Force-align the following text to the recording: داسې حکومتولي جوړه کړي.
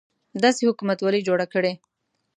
داسې 0.43 0.61
حکومتولي 0.69 1.19
جوړه 1.27 1.45
کړي. 1.53 1.73